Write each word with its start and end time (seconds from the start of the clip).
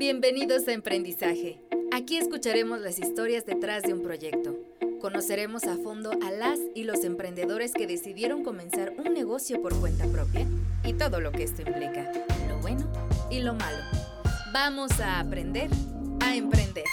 Bienvenidos 0.00 0.66
a 0.66 0.72
Emprendizaje. 0.72 1.60
Aquí 1.92 2.16
escucharemos 2.16 2.80
las 2.80 2.98
historias 2.98 3.44
detrás 3.44 3.82
de 3.82 3.92
un 3.92 4.02
proyecto. 4.02 4.56
Conoceremos 4.98 5.64
a 5.64 5.76
fondo 5.76 6.12
a 6.22 6.30
las 6.30 6.58
y 6.74 6.84
los 6.84 7.04
emprendedores 7.04 7.74
que 7.74 7.86
decidieron 7.86 8.42
comenzar 8.42 8.94
un 8.96 9.12
negocio 9.12 9.60
por 9.60 9.78
cuenta 9.78 10.06
propia 10.06 10.46
y 10.84 10.94
todo 10.94 11.20
lo 11.20 11.32
que 11.32 11.42
esto 11.42 11.60
implica, 11.60 12.10
lo 12.48 12.56
bueno 12.60 12.90
y 13.30 13.40
lo 13.40 13.52
malo. 13.52 13.76
Vamos 14.54 14.98
a 15.00 15.20
aprender 15.20 15.68
a 16.22 16.34
emprender. 16.34 16.84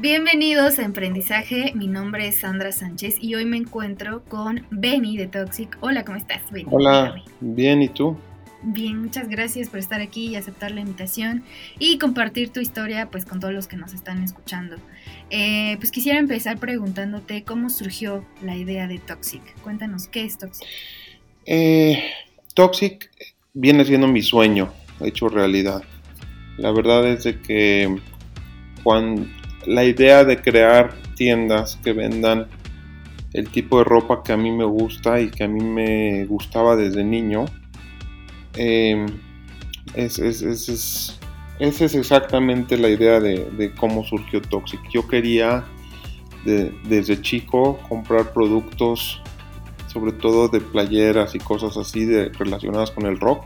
Bienvenidos 0.00 0.78
a 0.78 0.84
Emprendizaje, 0.86 1.72
mi 1.74 1.86
nombre 1.86 2.26
es 2.26 2.36
Sandra 2.36 2.72
Sánchez 2.72 3.16
y 3.20 3.34
hoy 3.34 3.44
me 3.44 3.58
encuentro 3.58 4.24
con 4.24 4.64
Benny 4.70 5.18
de 5.18 5.26
Toxic. 5.26 5.76
Hola, 5.80 6.06
¿cómo 6.06 6.16
estás, 6.16 6.40
Benny? 6.50 6.70
Hola, 6.70 7.22
bien, 7.40 7.82
¿y 7.82 7.90
tú? 7.90 8.16
Bien, 8.62 8.98
muchas 8.98 9.28
gracias 9.28 9.68
por 9.68 9.78
estar 9.78 10.00
aquí 10.00 10.28
y 10.28 10.36
aceptar 10.36 10.70
la 10.70 10.80
invitación 10.80 11.44
y 11.78 11.98
compartir 11.98 12.48
tu 12.48 12.60
historia 12.60 13.10
pues 13.10 13.26
con 13.26 13.40
todos 13.40 13.52
los 13.52 13.68
que 13.68 13.76
nos 13.76 13.92
están 13.92 14.22
escuchando. 14.22 14.76
Eh, 15.28 15.76
pues 15.78 15.90
quisiera 15.90 16.18
empezar 16.18 16.58
preguntándote 16.58 17.44
cómo 17.44 17.68
surgió 17.68 18.24
la 18.40 18.56
idea 18.56 18.88
de 18.88 19.00
Toxic. 19.00 19.42
Cuéntanos, 19.60 20.08
¿qué 20.08 20.24
es 20.24 20.38
Toxic? 20.38 20.66
Eh, 21.44 22.02
Toxic 22.54 23.10
viene 23.52 23.84
siendo 23.84 24.08
mi 24.08 24.22
sueño 24.22 24.72
hecho 25.00 25.28
realidad. 25.28 25.82
La 26.56 26.72
verdad 26.72 27.06
es 27.06 27.24
de 27.24 27.38
que 27.42 28.00
cuando 28.82 29.26
la 29.66 29.84
idea 29.84 30.24
de 30.24 30.40
crear 30.40 30.94
tiendas 31.16 31.78
que 31.82 31.92
vendan 31.92 32.48
el 33.32 33.48
tipo 33.48 33.78
de 33.78 33.84
ropa 33.84 34.22
que 34.22 34.32
a 34.32 34.36
mí 34.36 34.50
me 34.50 34.64
gusta 34.64 35.20
y 35.20 35.30
que 35.30 35.44
a 35.44 35.48
mí 35.48 35.62
me 35.62 36.24
gustaba 36.24 36.76
desde 36.76 37.04
niño, 37.04 37.44
eh, 38.56 39.06
es, 39.94 40.18
esa 41.60 41.84
es 41.84 41.94
exactamente 41.94 42.76
la 42.78 42.88
idea 42.88 43.20
de, 43.20 43.72
cómo 43.78 44.04
surgió 44.04 44.40
Toxic. 44.40 44.80
Yo 44.90 45.06
quería 45.06 45.64
desde 46.44 47.20
chico 47.20 47.78
comprar 47.88 48.32
productos, 48.32 49.22
sobre 49.86 50.12
todo 50.12 50.48
de 50.48 50.60
playeras 50.60 51.34
y 51.34 51.38
cosas 51.38 51.76
así 51.76 52.06
de, 52.06 52.30
relacionadas 52.30 52.90
con 52.90 53.06
el 53.06 53.20
rock. 53.20 53.44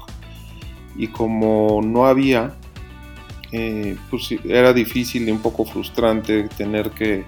Y 0.96 1.08
como 1.08 1.80
no 1.82 2.06
había, 2.06 2.54
eh, 3.56 3.96
pues 4.10 4.34
era 4.44 4.72
difícil 4.72 5.28
y 5.28 5.30
un 5.30 5.38
poco 5.38 5.64
frustrante 5.64 6.48
tener 6.48 6.90
que 6.90 7.24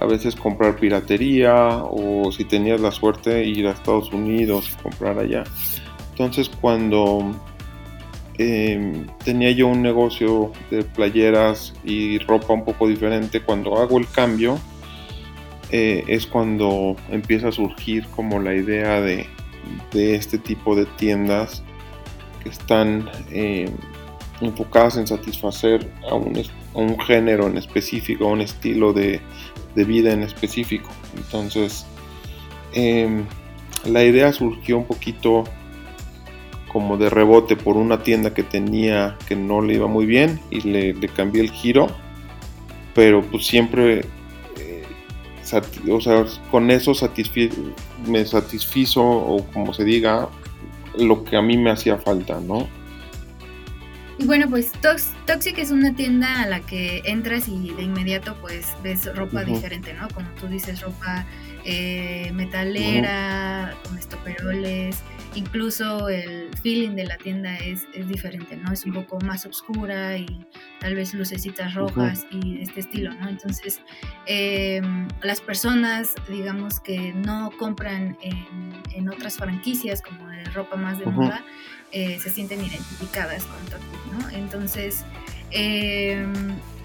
a 0.00 0.06
veces 0.06 0.34
comprar 0.34 0.76
piratería 0.76 1.82
o 1.84 2.32
si 2.32 2.46
tenías 2.46 2.80
la 2.80 2.90
suerte 2.90 3.44
ir 3.44 3.66
a 3.66 3.72
Estados 3.72 4.10
Unidos 4.14 4.72
y 4.72 4.82
comprar 4.82 5.18
allá. 5.18 5.44
Entonces 6.12 6.48
cuando 6.48 7.38
em, 8.38 9.06
tenía 9.22 9.50
yo 9.50 9.66
un 9.66 9.82
negocio 9.82 10.52
de 10.70 10.84
playeras 10.84 11.74
y 11.84 12.16
ropa 12.20 12.54
un 12.54 12.64
poco 12.64 12.88
diferente, 12.88 13.42
cuando 13.42 13.76
hago 13.76 13.98
el 13.98 14.08
cambio 14.08 14.58
eh, 15.70 16.02
es 16.08 16.26
cuando 16.26 16.96
empieza 17.10 17.48
a 17.48 17.52
surgir 17.52 18.06
como 18.16 18.40
la 18.40 18.54
idea 18.54 19.02
de, 19.02 19.26
este 19.92 20.38
tipo 20.38 20.74
de 20.74 20.86
tiendas 20.86 21.62
que 22.42 22.48
están 22.48 23.10
enfocadas 24.42 24.96
en 24.96 25.06
satisfacer 25.06 25.90
a 26.10 26.14
un, 26.14 26.98
género 27.00 27.46
en 27.46 27.58
específico, 27.58 28.24
a 28.28 28.32
un 28.32 28.40
estilo 28.40 28.92
de, 28.92 29.20
vida 29.74 30.12
en 30.12 30.22
específico. 30.22 30.88
Entonces, 31.16 31.86
em, 32.74 33.24
la 33.86 34.04
idea 34.04 34.32
surgió 34.32 34.78
un 34.78 34.86
poquito 34.86 35.44
como 36.72 36.96
de 36.96 37.10
rebote 37.10 37.56
por 37.56 37.76
una 37.76 38.02
tienda 38.02 38.32
que 38.32 38.42
tenía 38.42 39.18
que 39.28 39.36
no 39.36 39.60
le 39.60 39.74
iba 39.74 39.86
muy 39.86 40.06
bien 40.06 40.40
y 40.50 40.60
le, 40.62 40.94
cambié 41.08 41.42
el 41.42 41.50
giro, 41.50 41.88
pero 42.94 43.22
pues 43.22 43.46
siempre, 43.46 44.00
eh, 44.58 44.84
o 45.90 46.00
sea, 46.00 46.24
con 46.50 46.70
eso 46.70 46.92
me 48.06 48.24
satisfizo 48.24 49.02
o 49.02 49.44
como 49.52 49.74
se 49.74 49.84
diga, 49.84 50.28
lo 50.98 51.24
que 51.24 51.36
a 51.36 51.42
mí 51.42 51.56
me 51.56 51.70
hacía 51.70 51.98
falta, 51.98 52.40
¿no? 52.40 52.66
Y 54.18 54.26
bueno, 54.26 54.48
pues 54.48 54.72
Toxic 55.26 55.58
es 55.58 55.70
una 55.70 55.94
tienda 55.94 56.42
a 56.42 56.46
la 56.46 56.60
que 56.60 57.02
entras 57.04 57.48
y 57.48 57.70
de 57.70 57.82
inmediato 57.82 58.36
pues 58.40 58.66
ves 58.82 59.14
ropa 59.16 59.42
diferente, 59.42 59.94
¿no? 59.94 60.08
Como 60.10 60.28
tú 60.40 60.46
dices, 60.48 60.82
ropa 60.82 61.26
eh, 61.64 62.30
metalera, 62.34 63.74
con 63.84 63.98
estoperoles, 63.98 64.98
incluso 65.34 66.08
el 66.08 66.50
feeling 66.62 66.96
de 66.96 67.04
la 67.04 67.16
tienda 67.16 67.56
es, 67.56 67.86
es, 67.94 68.08
diferente, 68.08 68.56
¿no? 68.56 68.72
Es 68.72 68.84
un 68.84 68.92
poco 68.92 69.18
más 69.20 69.46
oscura 69.46 70.16
y 70.16 70.46
tal 70.80 70.94
vez 70.94 71.14
lucecitas 71.14 71.74
rojas 71.74 72.26
y 72.30 72.60
este 72.60 72.80
estilo, 72.80 73.12
¿no? 73.14 73.28
Entonces, 73.28 73.80
em, 74.26 75.08
las 75.22 75.40
personas, 75.40 76.14
digamos, 76.28 76.80
que 76.80 77.12
no 77.12 77.50
compran 77.58 78.16
en, 78.22 78.72
en 78.94 79.08
otras 79.08 79.36
franquicias 79.36 80.02
como 80.02 80.28
de 80.28 80.44
ropa 80.44 80.76
más 80.76 80.98
de 80.98 81.06
moda, 81.06 81.44
eh, 81.92 82.18
se 82.20 82.30
sienten 82.30 82.60
identificadas 82.64 83.44
con 83.44 83.64
Toxic, 83.66 84.12
¿no? 84.12 84.30
Entonces, 84.30 85.04
em, 85.52 86.32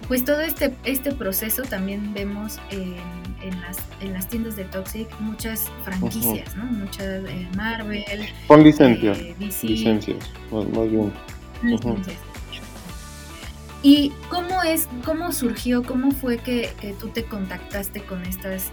pues 0.08 0.24
todo 0.24 0.40
este, 0.42 0.74
este 0.86 1.12
proceso 1.12 1.64
también 1.64 2.14
vemos 2.14 2.60
en, 2.72 3.62
las, 3.62 3.78
en 4.02 4.14
las 4.14 4.28
tiendas 4.28 4.56
de 4.56 4.64
Toxic 4.66 5.08
muchas 5.20 5.70
franquicias, 5.84 6.56
¿no? 6.56 6.66
Muchas 6.66 7.26
eh, 7.26 7.48
Marvel. 7.56 8.26
Con 8.48 8.64
licencias. 8.64 9.18
Eh, 9.20 9.36
licencias, 9.40 10.18
más, 10.52 10.90
bien. 10.90 11.12
Licencias. 11.64 12.18
¿Y 13.84 14.12
cómo 14.30 14.64
es, 14.64 14.88
cómo 15.06 15.32
surgió, 15.32 15.84
cómo 15.84 16.12
fue 16.12 16.38
que, 16.38 16.70
tú 17.00 17.10
te 17.10 17.24
contactaste 17.24 18.02
con 18.02 18.24
estas 18.24 18.72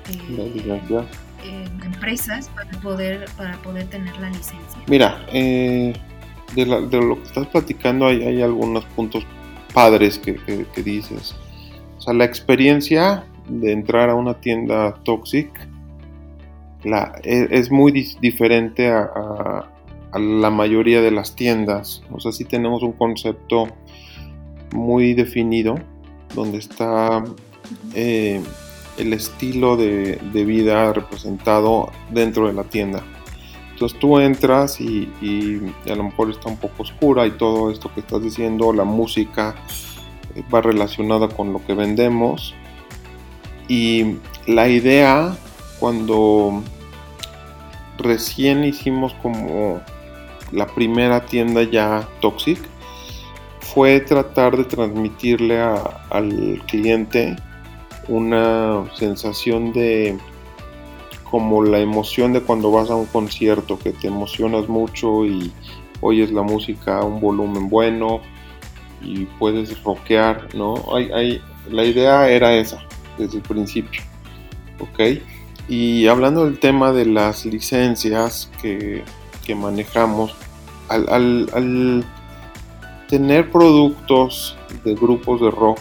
empresas 1.85 2.49
para 2.55 2.71
poder, 2.81 3.27
para 3.37 3.57
poder 3.59 3.87
tener 3.89 4.17
la 4.19 4.31
licencia? 4.31 4.81
Mira, 4.87 5.27
eh, 5.33 5.93
de, 6.55 6.65
lo 6.67 7.17
que 7.17 7.27
estás 7.27 7.47
platicando 7.49 8.07
hay, 8.07 8.23
hay 8.23 8.43
algunos 8.43 8.85
puntos 8.87 9.25
padres 9.75 10.19
que, 10.19 10.39
dices. 10.83 11.35
O 11.99 12.01
sea, 12.01 12.15
la 12.15 12.25
experiencia 12.25 13.25
de 13.49 13.73
entrar 13.73 14.09
a 14.09 14.15
una 14.15 14.41
tienda 14.41 14.95
Toxic 15.05 15.51
e, 17.23 17.49
es, 17.51 17.71
muy 17.71 17.93
diferente 18.21 18.91
a, 18.91 19.69
la 20.15 20.51
mayoría 20.51 21.03
de 21.03 21.11
las 21.11 21.35
tiendas. 21.35 22.03
O 22.13 22.21
sea, 22.21 22.33
sí 22.33 22.45
tenemos 22.45 22.83
un 22.83 22.93
concepto 22.93 23.69
muy 24.73 25.13
definido 25.13 25.75
donde 26.35 26.59
está 26.59 27.25
eh, 27.95 28.41
el 28.97 29.13
estilo 29.13 29.77
de, 29.77 30.19
vida 30.33 30.93
representado 30.93 31.91
dentro 32.11 32.47
de 32.47 32.53
la 32.53 32.65
tienda. 32.65 33.03
Entonces 33.75 33.99
tú 33.99 34.21
entras 34.21 34.81
y, 34.81 35.11
a 35.91 35.97
lo 35.97 36.05
mejor 36.05 36.31
está 36.31 36.49
un 36.49 36.59
poco 36.59 36.85
oscura 36.85 37.27
y 37.27 37.33
todo 37.33 37.73
esto 37.73 37.93
que 37.93 38.01
estás 38.01 38.23
diciendo, 38.23 38.73
la 38.73 38.85
música 38.85 39.57
eh, 40.37 40.45
va 40.53 40.61
relacionada 40.61 41.29
con 41.29 41.53
lo 41.53 41.65
que 41.67 41.75
vendemos. 41.75 42.55
Y 43.67 44.19
la 44.47 44.69
idea 44.69 45.37
cuando 45.81 46.63
recién 47.99 48.63
hicimos 48.65 49.13
como 49.15 49.81
la 50.53 50.69
primera 50.69 51.27
tienda 51.27 51.65
ya 51.65 52.09
Toxic 52.21 52.61
fue 53.59 53.99
tratar 53.99 54.57
de 54.57 54.65
transmitirle 54.65 55.61
al 55.61 56.63
cliente 56.69 57.35
una 58.07 58.85
sensación 58.95 59.73
de 59.73 60.17
como 61.35 61.65
la 61.65 61.81
emoción 61.81 62.33
de 62.33 62.43
cuando 62.43 62.71
vas 62.71 62.91
a 62.91 62.95
un 62.95 63.07
concierto, 63.07 63.77
que 63.77 63.91
te 63.91 64.07
emocionas 64.07 64.69
mucho 64.69 65.27
y 65.27 65.51
oyes 66.01 66.31
la 66.31 66.43
música 66.43 66.99
a 66.99 67.05
un 67.05 67.21
volumen 67.21 67.69
bueno 67.69 68.21
y 69.03 69.25
puedes 69.41 69.83
rockear, 69.83 70.55
¿no? 70.55 70.77
Hay, 70.95 71.43
la 71.69 71.85
idea 71.85 72.31
era 72.31 72.55
esa 72.55 72.85
desde 73.19 73.39
el 73.39 73.43
principio, 73.43 74.01
¿ok? 74.79 75.21
Y 75.69 76.07
hablando 76.07 76.45
del 76.45 76.61
tema 76.61 76.93
de 76.93 77.07
las 77.07 77.45
licencias 77.45 78.49
que, 78.63 79.03
manejamos, 79.57 80.37
al, 80.89 81.09
al 81.53 82.05
tener 83.09 83.51
productos 83.51 84.57
de 84.85 84.95
grupos 84.95 85.41
de 85.41 85.51
rock 85.51 85.81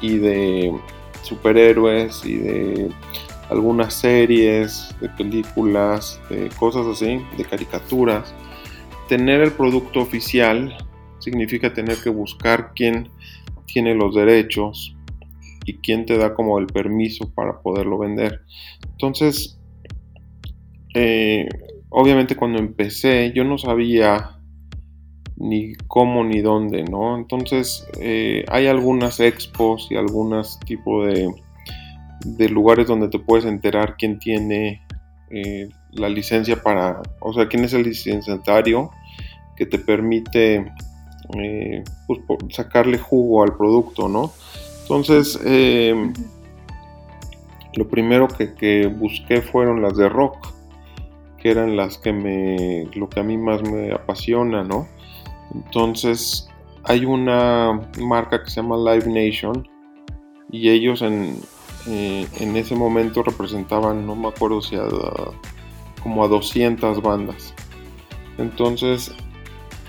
y 0.00 0.18
de 0.18 0.74
superhéroes 1.22 2.24
y 2.24 2.38
de 2.38 2.90
algunas 3.50 3.94
series, 3.94 4.94
de 5.00 5.08
películas, 5.10 6.20
de 6.28 6.48
cosas 6.58 6.86
así, 6.86 7.20
de 7.36 7.44
caricaturas. 7.44 8.34
Tener 9.08 9.40
el 9.40 9.52
producto 9.52 10.00
oficial 10.00 10.76
significa 11.18 11.72
tener 11.72 11.96
que 12.02 12.10
buscar 12.10 12.72
quién 12.74 13.08
tiene 13.66 13.94
los 13.94 14.14
derechos 14.14 14.94
y 15.64 15.74
quién 15.78 16.06
te 16.06 16.16
da 16.16 16.34
como 16.34 16.58
el 16.58 16.66
permiso 16.66 17.32
para 17.34 17.60
poderlo 17.60 17.98
vender. 17.98 18.42
Entonces, 18.92 19.58
eh, 20.94 21.48
obviamente 21.90 22.36
cuando 22.36 22.58
empecé 22.58 23.32
yo 23.34 23.44
no 23.44 23.58
sabía 23.58 24.38
ni 25.36 25.74
cómo 25.86 26.24
ni 26.24 26.40
dónde, 26.40 26.82
¿no? 26.84 27.16
Entonces 27.16 27.86
eh, 28.00 28.44
hay 28.48 28.66
algunas 28.66 29.20
expos 29.20 29.88
y 29.90 29.96
algunos 29.96 30.58
tipos 30.60 31.06
de, 31.06 31.30
de, 32.24 32.48
lugares 32.48 32.86
donde 32.86 33.08
te 33.08 33.18
puedes 33.18 33.44
enterar 33.44 33.96
quién 33.96 34.18
tiene 34.18 34.82
eh, 35.30 35.68
la 35.92 36.08
licencia 36.08 36.62
para, 36.62 37.02
o 37.20 37.32
sea, 37.32 37.48
quién 37.48 37.64
es 37.64 37.72
el 37.72 37.82
licenciatario 37.84 38.90
que 39.56 39.66
te 39.66 39.78
permite 39.78 40.72
eh, 41.38 41.84
pues, 42.06 42.20
sacarle 42.50 42.98
jugo 42.98 43.42
al 43.42 43.56
producto, 43.56 44.08
¿no? 44.08 44.32
Entonces, 44.82 45.38
lo 47.74 47.88
primero 47.88 48.28
que, 48.28 48.54
que 48.54 48.86
busqué 48.86 49.42
fueron 49.42 49.82
las 49.82 49.96
de 49.96 50.08
rock 50.08 50.58
que 51.38 51.50
eran 51.50 51.76
las 51.76 51.98
que 51.98 52.12
me, 52.12 52.88
lo 52.94 53.08
que 53.08 53.20
a 53.20 53.22
mí 53.22 53.36
más 53.36 53.62
me 53.62 53.92
apasiona, 53.92 54.64
¿no? 54.64 54.88
Entonces 55.54 56.48
hay 56.84 57.04
una 57.04 57.80
marca 58.00 58.42
que 58.42 58.50
se 58.50 58.60
llama 58.60 58.76
Live 58.76 59.06
Nation 59.06 59.66
y 60.50 60.68
ellos 60.68 61.02
en, 61.02 61.36
eh, 61.90 62.26
en 62.40 62.54
ese 62.56 62.74
momento 62.74 63.22
representaban, 63.22 64.06
no 64.06 64.14
me 64.14 64.28
acuerdo 64.28 64.60
si 64.60 64.76
a, 64.76 64.86
como 66.02 66.22
a 66.22 66.28
200 66.28 67.00
bandas. 67.00 67.54
Entonces 68.36 69.14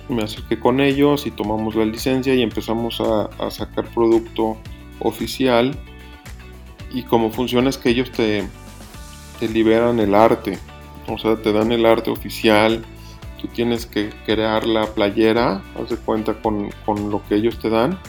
me 0.07 0.24
acerqué 0.24 0.60
con 0.60 0.80
ellos 0.80 1.28
y 1.28 1.31
tomamos 1.31 1.75
la 1.75 1.84
licencia 1.84 2.34
y 2.34 2.42
empezamos 2.42 3.01
a, 3.01 3.51
sacar 3.51 3.86
producto 3.94 4.57
oficial. 5.00 5.78
Y 6.92 7.04
como 7.04 7.31
funciona 7.31 7.69
es 7.69 7.78
que 7.78 7.90
ellos 7.90 8.12
te, 8.12 8.48
liberan 9.42 10.00
el 10.00 10.16
arte, 10.16 10.57
o 11.07 11.18
sea, 11.18 11.36
te 11.36 11.51
dan 11.51 11.72
el 11.74 11.86
arte 11.86 12.10
oficial, 12.10 12.84
tú 13.42 13.48
tienes 13.50 13.86
que 13.86 14.10
crear 14.25 14.66
la 14.66 14.88
playera, 14.88 15.62
haz 15.78 15.90
de 15.90 15.98
cuenta 15.98 16.42
con, 16.42 16.69
lo 17.10 17.22
que 17.28 17.36
ellos 17.36 17.60
te 17.60 17.69
dan 17.69 18.00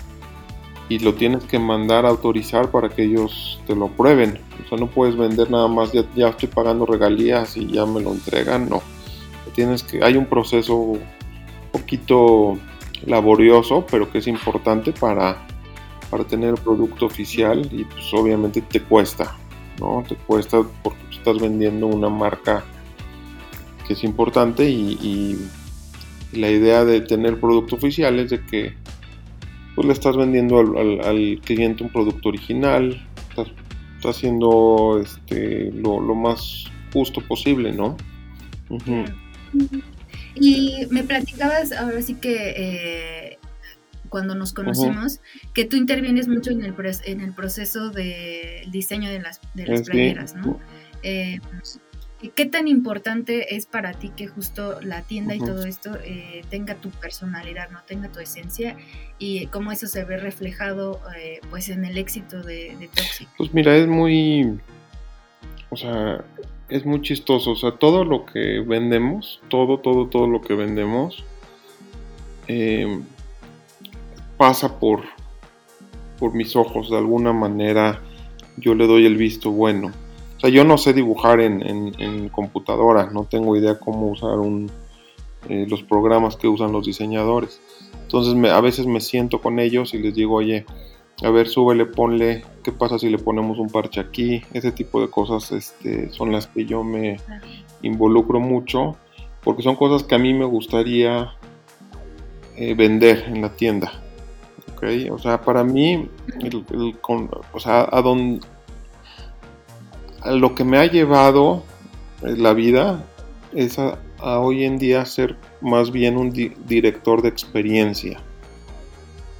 y 0.90 0.98
lo 0.98 1.14
tienes 1.14 1.44
que 1.44 1.58
mandar 1.58 2.04
a 2.04 2.10
autorizar 2.10 2.70
para 2.70 2.90
que 2.90 3.04
ellos 3.04 3.62
te 3.66 3.74
lo 3.74 3.88
prueben. 3.88 4.38
O 4.62 4.68
sea, 4.68 4.76
no 4.76 4.88
puedes 4.88 5.16
vender 5.16 5.50
nada 5.50 5.68
más, 5.68 5.92
ya, 5.92 6.04
ya 6.14 6.28
estoy 6.28 6.48
pagando 6.48 6.84
regalías 6.84 7.56
y 7.56 7.66
ya 7.68 7.86
me 7.86 8.02
lo 8.02 8.12
entregan, 8.12 8.68
no. 8.68 8.82
Tienes 9.54 9.82
que, 9.82 10.04
hay 10.04 10.18
un 10.18 10.26
proceso 10.26 10.98
poquito 11.72 12.58
laborioso, 13.06 13.86
pero 13.90 14.10
que 14.12 14.18
es 14.18 14.26
importante 14.26 14.92
para, 14.92 15.46
para 16.10 16.24
tener 16.24 16.50
el 16.50 16.60
producto 16.60 17.06
oficial 17.06 17.66
y 17.72 17.84
pues 17.84 18.12
obviamente 18.12 18.60
te 18.60 18.82
cuesta, 18.82 19.34
¿no? 19.78 20.04
Te 20.06 20.16
cuesta 20.16 20.60
porque 20.82 21.00
estás 21.10 21.38
vendiendo 21.38 21.86
una 21.86 22.10
marca 22.10 22.62
es 23.92 24.04
importante 24.04 24.68
y, 24.68 25.38
la 26.32 26.48
idea 26.48 26.84
de 26.84 27.00
tener 27.00 27.40
producto 27.40 27.74
oficial 27.74 28.20
es 28.20 28.30
de 28.30 28.40
que 28.46 28.72
pues, 29.80 29.86
le 29.86 29.92
estás 29.94 30.14
vendiendo 30.14 30.58
al, 30.58 31.40
cliente 31.42 31.82
un 31.82 31.90
producto 31.90 32.28
original, 32.28 33.02
estás, 33.30 33.48
haciendo 34.04 35.00
este, 35.02 35.72
lo, 35.72 36.14
más 36.14 36.64
justo 36.92 37.22
posible, 37.26 37.72
¿no? 37.72 37.96
Y 40.34 40.86
me 40.90 41.02
platicabas 41.02 41.72
ahora 41.72 42.02
sí 42.02 42.14
que 42.14 42.54
eh, 42.56 43.38
cuando 44.10 44.34
nos 44.34 44.52
conocimos, 44.52 45.20
que 45.54 45.64
tú 45.64 45.78
intervienes 45.78 46.28
mucho 46.28 46.50
en 46.50 46.62
el, 46.62 46.74
en 47.06 47.20
el 47.22 47.32
proceso 47.32 47.88
del 47.88 48.70
diseño 48.70 49.08
de 49.08 49.20
las, 49.20 49.40
de 49.54 49.66
las 49.66 49.88
playeras, 49.88 50.34
¿no? 50.34 50.60
Eh, 51.02 51.40
¿Qué 52.34 52.44
tan 52.44 52.68
importante 52.68 53.56
es 53.56 53.64
para 53.64 53.94
ti 53.94 54.10
que 54.14 54.26
justo 54.26 54.78
la 54.82 55.00
tienda 55.00 55.34
y 55.34 55.38
todo 55.38 55.64
esto 55.64 55.96
eh, 56.04 56.42
tenga 56.50 56.74
tu 56.74 56.90
personalidad, 56.90 57.70
no 57.70 57.78
tenga 57.86 58.08
tu 58.08 58.20
esencia 58.20 58.76
y 59.18 59.46
cómo 59.46 59.72
eso 59.72 59.86
se 59.86 60.04
ve 60.04 60.18
reflejado 60.18 61.00
eh, 61.18 61.40
pues 61.48 61.70
en 61.70 61.86
el 61.86 61.96
éxito 61.96 62.42
de, 62.42 62.76
de 62.76 62.88
Toxic? 62.88 63.26
Pues 63.38 63.54
mira, 63.54 63.74
es 63.74 63.86
muy, 63.86 64.58
o 65.70 65.76
sea, 65.76 66.22
es 66.68 66.84
muy 66.84 67.00
chistoso, 67.00 67.52
o 67.52 67.56
sea, 67.56 67.72
todo 67.72 68.04
lo 68.04 68.26
que 68.26 68.60
vendemos, 68.60 69.40
todo, 69.48 69.78
todo, 69.78 70.08
todo 70.08 70.26
lo 70.26 70.42
que 70.42 70.54
vendemos 70.54 71.24
eh, 72.48 73.00
pasa 74.36 74.78
por, 74.78 75.04
por 76.18 76.34
mis 76.34 76.54
ojos, 76.54 76.90
de 76.90 76.98
alguna 76.98 77.32
manera. 77.32 78.02
Yo 78.58 78.74
le 78.74 78.86
doy 78.86 79.06
el 79.06 79.16
visto 79.16 79.50
bueno 79.52 79.90
o 80.40 80.44
sea, 80.44 80.48
yo 80.48 80.64
no 80.64 80.78
sé 80.78 80.94
dibujar 80.94 81.38
en, 81.38 82.30
computadora, 82.30 83.10
no 83.12 83.24
tengo 83.24 83.58
idea 83.58 83.78
cómo 83.78 84.08
usar 84.08 84.38
eh, 85.50 85.66
los 85.68 85.82
programas 85.82 86.36
que 86.36 86.48
usan 86.48 86.72
los 86.72 86.86
diseñadores. 86.86 87.60
Entonces 88.04 88.50
a 88.50 88.60
veces 88.62 88.86
me 88.86 89.02
siento 89.02 89.42
con 89.42 89.58
ellos 89.58 89.92
y 89.92 89.98
les 89.98 90.14
digo, 90.14 90.36
oye, 90.36 90.64
a 91.22 91.28
ver, 91.28 91.46
súbele, 91.46 91.84
ponle, 91.84 92.42
¿qué 92.62 92.72
pasa 92.72 92.98
si 92.98 93.10
le 93.10 93.18
ponemos 93.18 93.58
un 93.58 93.68
parche 93.68 94.00
aquí? 94.00 94.40
Ese 94.54 94.72
tipo 94.72 95.02
de 95.02 95.10
cosas 95.10 95.52
este, 95.52 96.10
son 96.10 96.32
las 96.32 96.46
que 96.46 96.64
yo 96.64 96.84
me 96.84 97.18
involucro 97.82 98.40
mucho, 98.40 98.96
porque 99.44 99.62
son 99.62 99.76
cosas 99.76 100.04
que 100.04 100.14
a 100.14 100.18
mí 100.18 100.32
me 100.32 100.46
gustaría 100.46 101.34
eh, 102.56 102.72
vender 102.72 103.24
en 103.28 103.42
la 103.42 103.54
tienda. 103.54 103.92
¿okay? 104.74 105.10
O 105.10 105.18
sea, 105.18 105.42
para 105.42 105.64
mí, 105.64 106.08
o 107.52 107.60
sea, 107.60 107.86
a 107.92 108.00
donde 108.00 108.40
lo 110.26 110.54
que 110.54 110.64
me 110.64 110.78
ha 110.78 110.86
llevado 110.86 111.62
la 112.22 112.52
vida 112.52 113.04
es 113.52 113.78
a, 113.78 113.98
hoy 114.18 114.64
en 114.64 114.78
día 114.78 115.04
ser 115.04 115.36
más 115.60 115.90
bien 115.90 116.16
un 116.16 116.30
director 116.30 117.22
de 117.22 117.28
experiencia. 117.28 118.20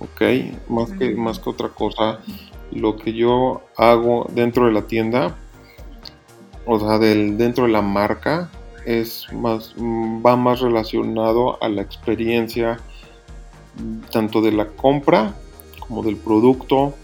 ¿Ok? 0.01 0.23
Más 0.69 0.91
que, 0.93 1.15
más 1.15 1.39
que 1.39 1.51
otra 1.51 1.69
cosa, 1.69 2.21
lo 2.73 2.97
que 2.97 3.13
yo 3.13 3.63
hago 3.77 4.27
dentro 4.33 4.67
de 4.67 4.73
la 4.73 4.87
tienda, 4.87 5.37
o 6.65 6.81
sea, 6.81 6.99
del, 6.99 7.37
dentro 7.37 7.67
de 7.67 7.73
la 7.73 7.83
marca, 7.83 8.51
es 8.87 9.27
más, 9.33 9.75
va 9.79 10.37
más 10.37 10.61
relacionado 10.61 11.63
a 11.63 11.69
la 11.69 11.83
experiencia 11.83 12.79
tanto 14.11 14.41
de 14.41 14.53
la 14.53 14.67
compra 14.69 15.35
como 15.81 16.03
del 16.03 16.17
producto, 16.17 16.95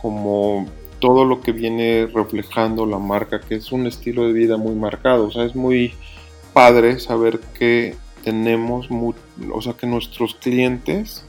como 0.00 0.66
todo 1.00 1.24
lo 1.24 1.40
que 1.40 1.52
viene 1.52 2.06
reflejando 2.06 2.86
la 2.86 2.98
marca, 2.98 3.40
que 3.40 3.56
es 3.56 3.72
un 3.72 3.86
estilo 3.86 4.26
de 4.26 4.32
vida 4.32 4.56
muy 4.56 4.74
marcado. 4.74 5.26
O 5.26 5.30
sea, 5.30 5.44
es 5.44 5.54
muy 5.54 5.94
padre 6.52 6.98
saber 7.00 7.40
que 7.58 7.96
tenemos, 8.22 8.88
o 9.52 9.62
sea, 9.62 9.74
que 9.74 9.86
nuestros 9.86 10.34
clientes 10.34 11.26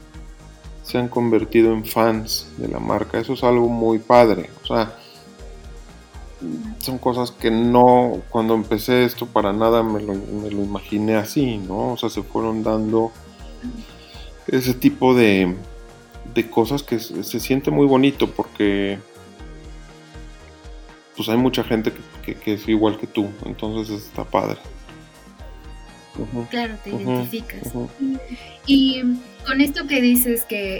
se 0.82 0.98
han 0.98 1.08
convertido 1.08 1.72
en 1.72 1.84
fans 1.84 2.48
de 2.58 2.68
la 2.68 2.78
marca. 2.78 3.18
Eso 3.18 3.34
es 3.34 3.44
algo 3.44 3.68
muy 3.68 3.98
padre. 3.98 4.50
O 4.62 4.66
sea, 4.66 4.96
son 6.78 6.98
cosas 6.98 7.30
que 7.32 7.50
no, 7.50 8.22
cuando 8.30 8.54
empecé 8.54 9.04
esto 9.04 9.26
para 9.26 9.52
nada 9.52 9.82
me 9.82 10.00
lo, 10.00 10.14
imaginé 10.14 11.16
así, 11.16 11.58
¿no? 11.58 11.92
O 11.92 11.96
sea, 11.96 12.08
se 12.08 12.22
fueron 12.22 12.62
dando 12.62 13.10
ese 14.46 14.74
tipo 14.74 15.14
de, 15.14 15.56
de 16.34 16.50
cosas 16.50 16.82
que 16.82 16.98
se 17.00 17.40
siente 17.40 17.70
muy 17.70 17.86
bonito 17.86 18.30
porque 18.30 18.98
pues 21.16 21.28
hay 21.28 21.36
mucha 21.36 21.64
gente 21.64 21.92
que, 22.22 22.52
es 22.52 22.68
igual 22.68 22.98
que 22.98 23.06
tú, 23.06 23.30
entonces 23.44 24.04
está 24.04 24.24
padre. 24.24 24.58
Claro, 26.50 26.74
te 26.82 26.90
identificas. 26.90 27.72
Y 28.66 29.02
con 29.46 29.60
esto 29.60 29.86
que 29.86 30.00
dices 30.00 30.44
que 30.44 30.78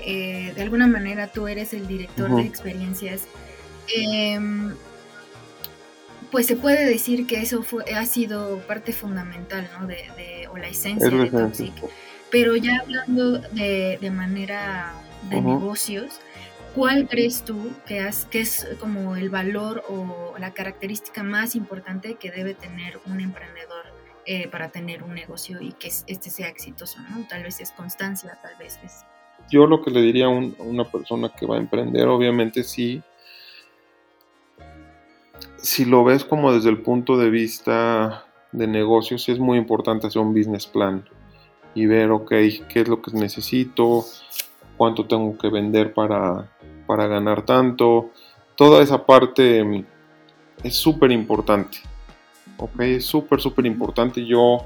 eh, 0.49 0.55
de 0.55 0.62
alguna 0.62 0.87
manera 0.87 1.28
tú 1.28 1.47
eres 1.47 1.73
el 1.75 1.87
director 1.87 2.35
de 2.37 2.43
experiencias, 2.43 3.23
em, 3.95 4.75
pues 6.31 6.47
se 6.47 6.57
puede 6.57 6.85
decir 6.85 7.26
que 7.26 7.40
eso 7.40 7.62
fue, 7.62 7.85
ha 7.95 8.05
sido 8.07 8.59
parte 8.61 8.93
fundamental, 8.93 9.69
¿no? 9.78 9.87
De, 9.87 10.49
o 10.50 10.57
la 10.57 10.69
esencia 10.69 11.09
de 11.09 11.31
Toxic. 11.31 11.73
Pero 12.31 12.57
ya 12.57 12.81
hablando 12.81 13.38
de, 13.38 13.99
de 14.00 14.11
manera 14.11 14.95
de 15.31 15.40
negocios, 15.40 16.21
¿Cuál 16.76 17.09
crees 17.09 17.42
tú 17.42 17.71
que, 17.87 18.06
que 18.30 18.40
es 18.40 18.68
como 18.78 19.16
el 19.16 19.30
valor 19.30 19.83
o 19.88 20.35
la 20.38 20.52
característica 20.52 21.23
más 21.23 21.56
importante 21.56 22.16
que 22.16 22.30
debe 22.30 22.52
tener 22.52 23.00
un 23.06 23.18
emprendedor 23.21 23.87
eh, 24.26 24.47
para 24.49 24.68
tener 24.68 25.02
un 25.02 25.14
negocio 25.14 25.59
y 25.62 25.73
que 25.73 25.88
este 25.88 26.28
sea 26.28 26.49
exitoso? 26.49 26.99
¿no? 27.09 27.26
Tal 27.30 27.45
vez 27.45 27.61
es 27.61 27.73
constancia, 27.73 28.38
tal 28.42 28.52
vez 28.59 28.78
es... 28.85 29.06
Yo 29.50 29.66
lo 29.66 29.83
que 29.83 29.90
le 29.90 30.02
diría 30.02 30.26
a 30.26 30.28
una 30.28 30.85
persona 30.85 31.30
que 31.30 31.47
va 31.47 31.56
a 31.56 31.61
emprender, 31.61 32.09
obviamente 32.09 32.62
sí, 32.62 33.02
si 35.56 35.87
lo 35.87 36.04
ves 36.04 36.26
como 36.26 36.52
desde 36.52 36.68
el 36.68 36.83
punto 36.83 37.16
de 37.16 37.30
vista 37.30 38.26
de 38.52 38.66
negocios, 38.66 39.23
sí 39.23 39.33
es 39.33 39.38
muy 39.38 39.56
importante 39.56 40.09
hacer 40.09 40.21
un 40.21 40.35
business 40.35 40.66
plan 40.66 41.09
y 41.75 41.87
ver, 41.87 42.11
ok, 42.11 42.28
qué 42.28 42.80
es 42.83 42.88
lo 42.88 43.00
que 43.00 43.12
necesito, 43.12 44.04
cuánto 44.76 45.06
tengo 45.06 45.38
que 45.38 45.49
vender 45.49 45.95
para 45.95 46.50
para 46.87 47.07
ganar 47.07 47.45
tanto. 47.45 48.11
Toda 48.55 48.83
esa 48.83 49.05
parte 49.05 49.62
mm, 49.62 49.85
es 50.62 50.75
súper 50.75 51.12
importante. 51.12 51.78
¿ok? 52.59 52.81
Es 52.81 53.05
súper, 53.05 53.40
súper 53.40 53.66
importante. 53.66 54.25
Yo 54.25 54.59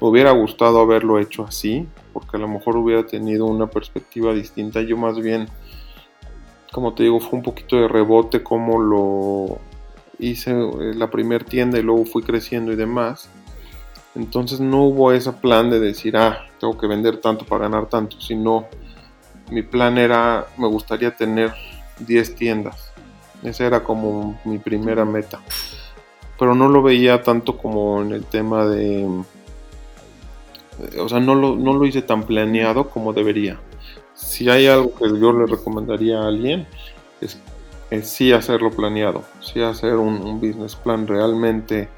me 0.00 0.08
hubiera 0.08 0.30
gustado 0.32 0.80
haberlo 0.80 1.18
hecho 1.18 1.44
así, 1.44 1.86
porque 2.12 2.36
a 2.36 2.40
lo 2.40 2.48
mejor 2.48 2.76
hubiera 2.76 3.06
tenido 3.06 3.46
una 3.46 3.66
perspectiva 3.66 4.32
distinta. 4.32 4.80
Yo 4.82 4.96
más 4.96 5.18
bien, 5.18 5.48
como 6.72 6.94
te 6.94 7.04
digo, 7.04 7.20
fue 7.20 7.38
un 7.38 7.44
poquito 7.44 7.76
de 7.76 7.88
rebote 7.88 8.42
como 8.42 8.80
lo 8.80 9.58
hice 10.18 10.52
eh, 10.52 10.94
la 10.94 11.10
primera 11.10 11.44
tienda 11.44 11.78
y 11.78 11.82
luego 11.82 12.04
fui 12.04 12.22
creciendo 12.22 12.72
y 12.72 12.76
demás. 12.76 13.28
Entonces 14.14 14.60
no 14.60 14.84
hubo 14.84 15.12
ese 15.12 15.32
plan 15.32 15.70
de 15.70 15.80
decir, 15.80 16.16
ah, 16.16 16.46
tengo 16.60 16.78
que 16.78 16.86
vender 16.86 17.16
tanto 17.18 17.44
para 17.44 17.64
ganar 17.64 17.88
tanto, 17.88 18.20
sino 18.20 18.66
mi 19.50 19.62
plan 19.62 19.98
era, 19.98 20.46
me 20.56 20.66
gustaría 20.66 21.14
tener 21.14 21.52
10 22.00 22.34
tiendas. 22.34 22.92
Esa 23.42 23.66
era 23.66 23.84
como 23.84 24.40
mi 24.44 24.58
primera 24.58 25.04
meta. 25.04 25.40
Pero 26.38 26.54
no 26.54 26.68
lo 26.68 26.82
veía 26.82 27.22
tanto 27.22 27.56
como 27.58 28.02
en 28.02 28.12
el 28.12 28.24
tema 28.24 28.66
de... 28.66 29.06
O 30.98 31.08
sea, 31.08 31.20
no 31.20 31.34
lo, 31.34 31.54
no 31.54 31.74
lo 31.74 31.86
hice 31.86 32.02
tan 32.02 32.24
planeado 32.24 32.90
como 32.90 33.12
debería. 33.12 33.60
Si 34.14 34.48
hay 34.48 34.66
algo 34.66 34.94
que 34.94 35.06
yo 35.20 35.32
le 35.32 35.46
recomendaría 35.46 36.20
a 36.20 36.28
alguien, 36.28 36.66
es, 37.20 37.38
sí 38.02 38.32
hacerlo 38.32 38.70
planeado. 38.70 39.22
Sí 39.40 39.62
hacer 39.62 39.94
un 39.94 40.40
business 40.40 40.74
plan 40.74 41.06
realmente 41.06 41.88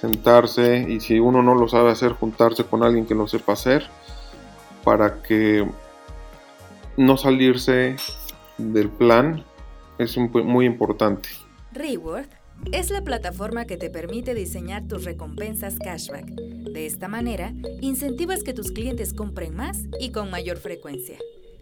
sentarse 0.00 0.86
y 0.88 1.00
si 1.00 1.20
uno 1.20 1.42
no 1.42 1.54
lo 1.54 1.68
sabe 1.68 1.90
hacer, 1.90 2.12
juntarse 2.12 2.64
con 2.64 2.82
alguien 2.82 3.04
que 3.04 3.14
lo 3.14 3.28
sepa 3.28 3.52
hacer 3.52 3.86
para 4.82 5.22
que 5.22 5.66
no 6.96 7.16
salirse 7.16 7.96
del 8.58 8.88
plan 8.88 9.44
es 9.98 10.16
muy 10.16 10.66
importante. 10.66 11.28
Reward 11.72 12.26
es 12.72 12.90
la 12.90 13.02
plataforma 13.02 13.64
que 13.64 13.76
te 13.76 13.90
permite 13.90 14.34
diseñar 14.34 14.86
tus 14.86 15.04
recompensas 15.04 15.76
cashback. 15.78 16.26
De 16.26 16.86
esta 16.86 17.08
manera, 17.08 17.52
incentivas 17.80 18.42
que 18.42 18.52
tus 18.52 18.72
clientes 18.72 19.12
compren 19.12 19.56
más 19.56 19.78
y 19.98 20.10
con 20.10 20.30
mayor 20.30 20.58
frecuencia. 20.58 21.18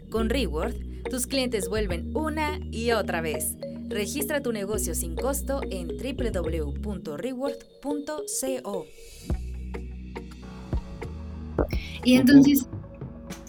Con 0.09 0.29
Reward, 0.29 0.75
tus 1.09 1.27
clientes 1.27 1.69
vuelven 1.69 2.15
una 2.15 2.59
y 2.71 2.91
otra 2.91 3.21
vez. 3.21 3.55
Registra 3.87 4.41
tu 4.41 4.51
negocio 4.51 4.93
sin 4.93 5.15
costo 5.15 5.61
en 5.69 5.87
www.reward.co. 5.87 8.85
Y 12.03 12.15
entonces, 12.15 12.67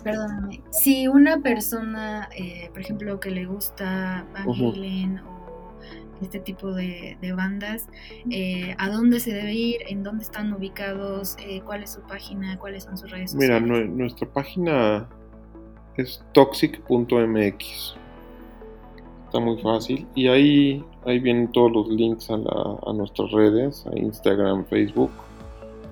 perdóname, 0.02 0.62
si 0.71 1.09
una 1.09 1.40
persona, 1.40 2.28
eh, 2.37 2.69
por 2.73 2.80
ejemplo, 2.80 3.21
que 3.21 3.30
le 3.30 3.47
gusta 3.47 4.26
Van 4.33 4.49
Halen 4.49 5.19
o 5.19 5.40
este 6.23 6.38
tipo 6.38 6.73
de, 6.73 7.16
bandas, 7.35 7.88
eh, 8.30 8.75
¿a 8.78 8.90
dónde 8.90 9.21
se 9.21 9.33
debe 9.33 9.54
ir? 9.54 9.80
¿En 9.88 10.02
dónde 10.02 10.25
están 10.25 10.52
ubicados? 10.52 11.37
Eh, 11.40 11.62
¿Cuál 11.64 11.83
es 11.83 11.92
su 11.92 12.00
página? 12.02 12.59
¿Cuáles 12.59 12.85
son 12.85 12.99
sus 12.99 13.11
redes 13.11 13.33
sociales? 13.33 13.62
Mira, 13.62 13.87
nuestra 13.87 14.28
página 14.28 15.09
es 15.97 16.23
toxic.mx. 16.33 17.95
Está 19.26 19.40
muy 19.40 19.62
fácil. 19.62 20.07
Y 20.14 20.28
ahí, 20.28 20.85
ahí 21.07 21.19
vienen 21.21 21.50
todos 21.52 21.73
los 21.73 21.88
links 21.88 22.30
a, 22.30 22.35
a 22.35 22.92
nuestras 22.92 23.30
redes, 23.30 23.87
a 23.87 23.99
Instagram, 23.99 24.64
Facebook. 24.66 25.11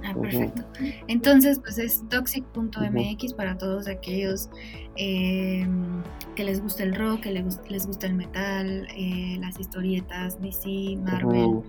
Ah, 0.09 0.15
perfecto. 0.15 0.63
Entonces, 1.07 1.59
pues 1.59 1.79
es 1.79 2.03
toxic.mx 2.09 3.35
para 3.35 3.59
todos 3.59 3.89
aquellos 3.89 4.49
em, 4.97 6.03
que 6.35 6.45
les 6.45 6.63
gusta 6.63 6.83
el 6.83 6.95
rock, 6.95 7.21
que 7.21 7.33
les, 7.33 7.87
gusta 7.87 8.07
el 8.07 8.15
metal, 8.15 8.87
eh, 8.97 9.37
las 9.41 9.59
historietas, 9.61 10.41
DC, 10.41 10.99
Marvel, 11.03 11.63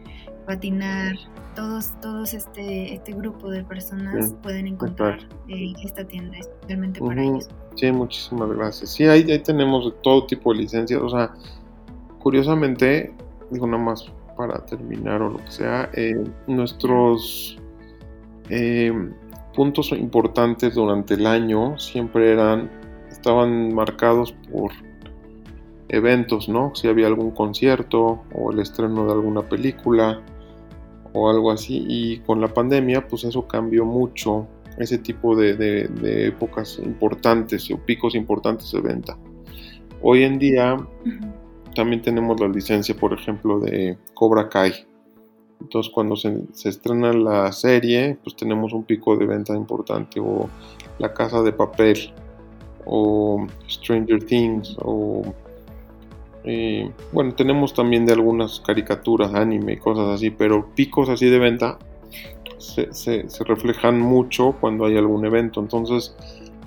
patinar, 0.46 1.15
todos, 1.55 2.00
todos 2.01 2.34
este, 2.34 2.93
este 2.93 3.12
grupo 3.12 3.50
de 3.50 3.63
personas 3.63 4.34
pueden 4.41 4.67
encontrar 4.67 5.19
eh, 5.48 5.74
esta 5.84 6.05
tienda 6.05 6.38
especialmente 6.38 7.01
para 7.01 7.22
ellos. 7.22 7.50
Sí, 7.75 7.91
muchísimas 7.91 8.50
gracias. 8.51 8.89
Sí, 8.91 9.05
ahí, 9.05 9.29
ahí 9.29 9.39
tenemos 9.39 9.93
todo 10.01 10.25
tipo 10.25 10.53
de 10.53 10.60
licencias. 10.60 11.01
O 11.01 11.10
sea, 11.10 11.34
curiosamente, 12.19 13.13
digo 13.51 13.67
nada 13.67 13.84
más 13.84 14.12
para 14.38 14.65
terminar 14.65 15.22
o 15.22 15.31
lo 15.31 15.38
que 15.38 15.51
sea, 15.51 15.89
eh, 15.93 16.24
nuestros 16.48 17.60
eh, 18.50 18.94
puntos 19.53 19.91
importantes 19.91 20.75
durante 20.75 21.15
el 21.15 21.25
año 21.25 21.77
siempre 21.77 22.32
eran, 22.32 22.70
estaban 23.10 23.74
marcados 23.74 24.34
por 24.51 24.72
eventos, 25.89 26.48
¿no? 26.48 26.74
Si 26.75 26.88
había 26.88 27.08
algún 27.08 27.32
concierto 27.32 28.24
o 28.34 28.51
el 28.51 28.60
estreno 28.60 29.06
de 29.06 29.13
alguna 29.13 29.41
película 29.41 30.22
o 31.13 31.29
algo 31.29 31.51
así. 31.51 31.86
Y 31.88 32.20
con 32.20 32.39
la 32.39 32.48
pandemia, 32.48 33.08
pues 33.08 33.24
eso 33.24 33.48
cambió 33.48 33.86
mucho 33.86 34.48
ese 34.77 34.98
tipo 34.98 35.36
de, 35.36 35.89
épocas 36.27 36.79
importantes 36.84 37.70
o 37.72 37.77
picos 37.77 38.15
importantes 38.15 38.72
de 38.72 38.82
venta. 38.82 39.18
Hoy 40.01 40.24
en 40.24 40.39
día 40.39 40.77
también 41.75 42.01
tenemos 42.01 42.39
la 42.39 42.48
licencia, 42.48 42.96
por 42.96 43.13
ejemplo, 43.13 43.60
de 43.60 43.98
Cobra 44.13 44.48
Kai. 44.48 44.74
Entonces 45.62 45.92
cuando 45.92 46.16
se, 46.16 46.46
estrena 46.66 47.13
la 47.13 47.51
serie, 47.51 48.18
pues 48.24 48.36
tenemos 48.36 48.74
un 48.74 48.84
pico 48.84 49.16
de 49.18 49.25
venta 49.25 49.56
importante, 49.56 50.20
o 50.20 50.50
La 50.98 51.13
Casa 51.13 51.42
de 51.42 51.51
Papel, 51.51 52.13
o 52.86 53.46
Stranger 53.70 54.24
Things, 54.24 54.78
o 54.82 55.22
eh, 56.46 56.89
bueno, 57.12 57.34
tenemos 57.36 57.74
también 57.74 58.06
de 58.06 58.13
algunas 58.13 58.62
caricaturas, 58.62 59.34
anime 59.34 59.74
y 59.74 59.78
cosas 59.78 60.08
así, 60.08 60.30
pero 60.32 60.70
picos 60.74 61.10
así 61.10 61.30
de 61.30 61.39
venta 61.39 61.78
se, 62.58 62.94
se, 62.94 63.44
reflejan 63.44 64.00
mucho 64.00 64.56
cuando 64.60 64.86
hay 64.86 64.98
algún 64.98 65.25
evento. 65.25 65.60
Entonces, 65.60 66.16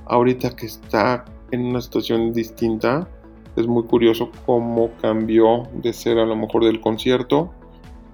ahorita 0.06 0.54
que 0.54 0.66
está 0.66 1.24
en 1.50 1.64
una 1.66 1.80
situación 1.80 2.32
distinta, 2.32 3.08
es 3.56 3.66
muy 3.66 3.84
curioso 3.84 4.30
cómo 4.46 4.90
cambió 5.00 5.64
de 5.74 5.92
ser 5.92 6.18
a 6.18 6.24
lo 6.24 6.36
mejor 6.36 6.64
del 6.64 6.80
concierto 6.80 7.52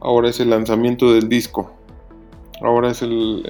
ahora 0.00 0.28
es 0.28 0.40
el 0.40 0.50
lanzamiento 0.50 1.12
del 1.12 1.28
disco, 1.28 1.72
ahora 2.60 2.90
es 2.90 3.02
el, 3.02 3.42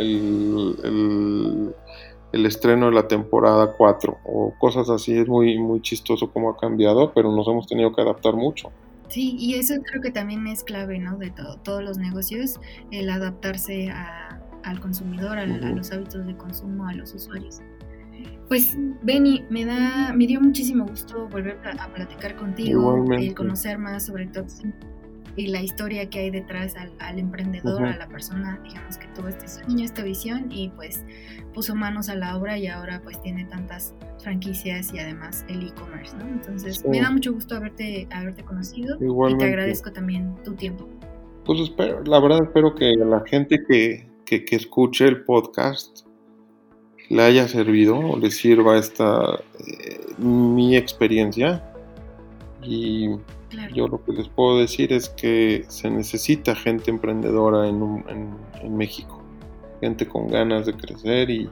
el, 2.32 2.46
estreno 2.46 2.86
de 2.86 2.92
la 2.92 3.08
temporada 3.08 3.72
4 3.72 4.18
o 4.24 4.54
cosas 4.58 4.88
así, 4.88 5.16
es 5.16 5.28
muy, 5.28 5.58
muy 5.58 5.82
chistoso 5.82 6.30
cómo 6.30 6.50
ha 6.50 6.56
cambiado, 6.56 7.12
pero 7.12 7.30
nos 7.32 7.46
hemos 7.48 7.66
tenido 7.66 7.92
que 7.92 8.00
adaptar 8.00 8.34
mucho. 8.34 8.70
Sí, 9.08 9.36
y 9.38 9.54
eso 9.54 9.74
creo 9.84 10.02
que 10.02 10.10
también 10.10 10.46
es 10.46 10.62
clave, 10.62 10.98
¿no? 10.98 11.16
De 11.16 11.32
todos 11.62 11.82
los 11.82 11.98
negocios, 11.98 12.60
el 12.90 13.08
adaptarse 13.08 13.90
al 13.90 14.80
consumidor, 14.80 15.38
a, 15.38 15.46
los 15.46 15.92
hábitos 15.92 16.26
de 16.26 16.36
consumo, 16.36 16.86
a 16.86 16.94
los 16.94 17.14
usuarios. 17.14 17.60
Pues 18.48 18.76
Benny, 19.02 19.44
me 19.50 19.64
da, 19.64 20.12
me 20.14 20.26
dio 20.26 20.40
muchísimo 20.40 20.86
gusto 20.86 21.28
volver 21.28 21.58
a, 21.78 21.88
platicar 21.88 22.36
contigo, 22.36 23.04
y 23.18 23.32
conocer 23.32 23.78
más 23.78 24.06
sobre 24.06 24.26
Toxic 24.26 24.74
y 25.36 25.48
la 25.48 25.62
historia 25.62 26.08
que 26.10 26.20
hay 26.20 26.30
detrás 26.30 26.74
al, 26.76 27.18
emprendedor, 27.18 27.84
a 27.84 27.96
la 27.96 28.08
persona, 28.08 28.60
digamos, 28.62 28.98
que 28.98 29.06
tuvo 29.08 29.28
este 29.28 29.48
sueño, 29.48 29.84
esta 29.84 30.02
visión 30.02 30.46
y 30.50 30.68
pues 30.70 31.04
puso 31.54 31.74
manos 31.74 32.08
a 32.08 32.14
la 32.14 32.36
obra 32.36 32.58
y 32.58 32.66
ahora 32.66 33.00
pues 33.02 33.20
tiene 33.20 33.44
tantas 33.44 33.94
franquicias 34.22 34.92
y 34.92 34.98
además 34.98 35.44
el 35.48 35.68
e-commerce, 35.68 36.16
¿no? 36.16 36.26
Entonces 36.28 36.84
me 36.84 37.00
da 37.00 37.10
mucho 37.10 37.32
gusto 37.32 37.56
haberte, 37.56 38.08
haberte 38.10 38.44
conocido 38.44 38.96
y 39.00 39.36
te 39.36 39.44
agradezco 39.44 39.92
también 39.92 40.34
tu 40.44 40.54
tiempo. 40.54 40.88
Pues 41.44 41.60
espero, 41.60 42.02
la 42.04 42.20
verdad 42.20 42.42
espero 42.42 42.74
que 42.74 42.94
la 42.96 43.22
gente 43.26 43.64
que, 43.66 44.08
que, 44.24 44.44
que 44.44 44.56
escuche 44.56 45.06
el 45.06 45.24
podcast 45.24 46.06
le 47.08 47.22
haya 47.22 47.48
servido 47.48 47.98
o 47.98 48.18
le 48.18 48.30
sirva 48.30 48.78
esta 48.78 49.40
eh, 49.66 50.00
mi 50.18 50.76
experiencia 50.76 51.64
y 52.62 53.10
yo 53.72 53.88
lo 53.88 54.02
que 54.04 54.12
les 54.12 54.28
puedo 54.28 54.58
decir 54.58 54.92
es 54.92 55.08
que 55.08 55.64
se 55.68 55.90
necesita 55.90 56.54
gente 56.54 56.90
emprendedora 56.90 57.68
en, 57.68 58.04
en, 58.62 58.76
México, 58.76 59.22
gente 59.80 60.06
con 60.06 60.28
ganas 60.28 60.66
de 60.66 60.74
crecer 60.74 61.30
y, 61.30 61.48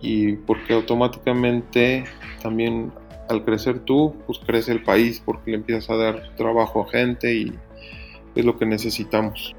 y, 0.00 0.32
porque 0.32 0.74
automáticamente 0.74 2.04
también 2.42 2.92
al 3.28 3.44
crecer 3.44 3.80
tú, 3.80 4.14
pues 4.26 4.38
crece 4.38 4.72
el 4.72 4.82
país 4.82 5.22
porque 5.24 5.52
le 5.52 5.56
empiezas 5.58 5.90
a 5.90 5.96
dar 5.96 6.34
trabajo 6.36 6.82
a 6.82 6.90
gente 6.90 7.34
y 7.34 7.52
es 8.34 8.44
lo 8.44 8.56
que 8.58 8.66
necesitamos. 8.66 9.54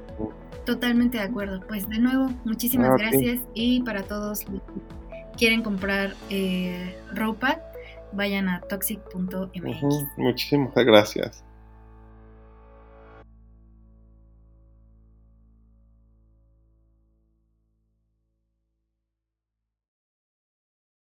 Totalmente 0.66 1.20
de 1.20 1.24
acuerdo. 1.24 1.62
Pues 1.68 1.88
de 1.90 2.00
nuevo, 2.00 2.32
muchísimas 2.44 2.92
ah, 2.92 2.98
gracias 2.98 3.42
y 3.54 3.82
para 3.82 4.04
todos 4.04 4.42
que 4.42 4.60
quieren 5.38 5.62
comprar 5.62 6.16
eh, 6.30 6.96
ropa, 7.14 7.60
vayan 8.16 8.50
a 8.50 8.62
toxic.mx. 8.62 9.84
muchísimas 10.18 10.74
gracias. 10.76 11.44